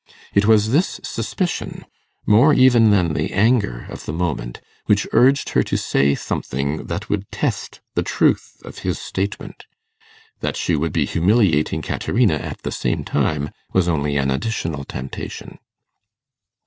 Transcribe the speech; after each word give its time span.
It 0.33 0.47
was 0.47 0.71
this 0.71 0.99
suspicion, 1.03 1.85
more 2.25 2.55
even 2.55 2.89
than 2.89 3.13
the 3.13 3.31
anger 3.33 3.85
of 3.87 4.05
the 4.07 4.11
moment, 4.11 4.59
which 4.87 5.05
urged 5.13 5.49
her 5.49 5.61
to 5.61 5.77
say 5.77 6.15
something 6.15 6.87
that 6.87 7.07
would 7.07 7.29
test 7.31 7.81
the 7.93 8.01
truth 8.01 8.55
of 8.65 8.79
his 8.79 8.97
statement. 8.97 9.67
That 10.39 10.57
she 10.57 10.75
would 10.75 10.91
be 10.91 11.05
humiliating 11.05 11.83
Caterina 11.83 12.37
at 12.37 12.63
the 12.63 12.71
same 12.71 13.03
time, 13.03 13.51
was 13.73 13.87
only 13.87 14.17
an 14.17 14.31
additional 14.31 14.85
temptation. 14.85 15.59